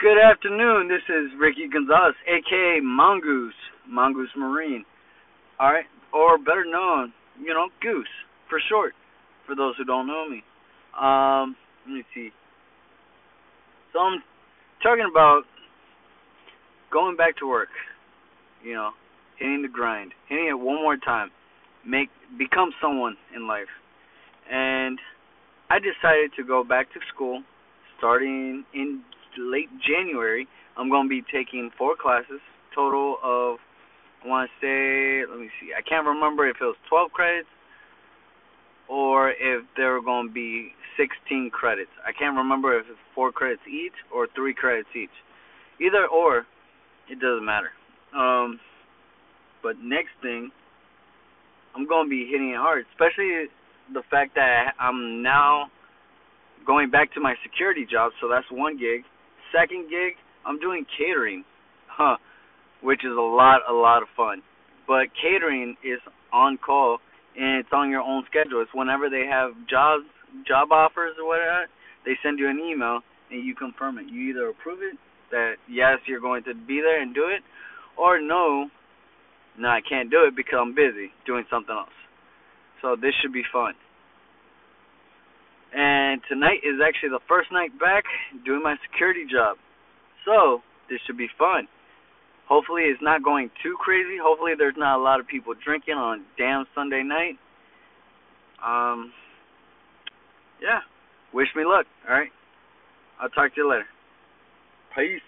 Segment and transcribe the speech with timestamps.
[0.00, 0.86] Good afternoon.
[0.86, 4.84] This is Ricky Gonzalez, aka Mongoose, Mongoose Marine.
[5.58, 7.12] All right, or better known,
[7.42, 8.06] you know, Goose
[8.48, 8.92] for short.
[9.44, 10.44] For those who don't know me,
[10.94, 12.30] um, let me see.
[13.92, 14.22] So I'm
[14.84, 15.42] talking about
[16.92, 17.70] going back to work.
[18.62, 18.90] You know,
[19.36, 21.32] hitting the grind, hitting it one more time,
[21.84, 22.08] make
[22.38, 23.72] become someone in life,
[24.48, 25.00] and
[25.68, 27.42] I decided to go back to school
[27.98, 29.02] starting in
[29.36, 30.46] late January.
[30.76, 32.40] I'm going to be taking four classes,
[32.74, 33.58] total of
[34.24, 35.70] I want to say, let me see.
[35.76, 37.48] I can't remember if it was 12 credits
[38.88, 41.90] or if there were going to be 16 credits.
[42.04, 45.14] I can't remember if it's four credits each or three credits each.
[45.80, 46.46] Either or,
[47.08, 47.70] it doesn't matter.
[48.16, 48.58] Um,
[49.62, 50.50] but next thing,
[51.76, 53.46] I'm to be hitting it hard, especially
[53.92, 55.70] the fact that I'm now
[56.66, 59.04] going back to my security job, so that's one gig.
[59.52, 60.14] Second gig,
[60.46, 61.44] I'm doing catering,
[61.88, 62.16] huh?
[62.82, 64.42] Which is a lot, a lot of fun.
[64.86, 66.00] But catering is
[66.32, 66.98] on call
[67.36, 68.62] and it's on your own schedule.
[68.62, 70.04] It's whenever they have jobs,
[70.46, 71.66] job offers or whatever,
[72.04, 74.06] they send you an email and you confirm it.
[74.10, 74.98] You either approve it
[75.30, 77.42] that yes, you're going to be there and do it,
[77.98, 78.70] or no,
[79.58, 81.92] no, I can't do it because I'm busy doing something else.
[82.80, 83.74] So this should be fun.
[85.74, 88.04] And tonight is actually the first night back
[88.44, 89.56] doing my security job.
[90.24, 91.68] So, this should be fun.
[92.48, 94.16] Hopefully, it's not going too crazy.
[94.16, 97.36] Hopefully, there's not a lot of people drinking on damn Sunday night.
[98.64, 99.12] Um,
[100.60, 100.80] yeah.
[101.34, 102.32] Wish me luck, alright?
[103.20, 103.86] I'll talk to you later.
[104.96, 105.27] Peace.